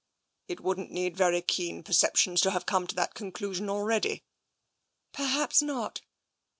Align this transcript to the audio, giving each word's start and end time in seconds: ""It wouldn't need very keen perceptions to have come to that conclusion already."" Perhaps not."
""It 0.47 0.61
wouldn't 0.61 0.89
need 0.89 1.15
very 1.15 1.43
keen 1.43 1.83
perceptions 1.83 2.41
to 2.41 2.49
have 2.49 2.65
come 2.65 2.87
to 2.87 2.95
that 2.95 3.13
conclusion 3.13 3.69
already."" 3.69 4.23
Perhaps 5.13 5.61
not." 5.61 6.01